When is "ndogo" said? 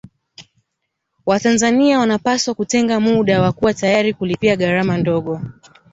4.97-5.41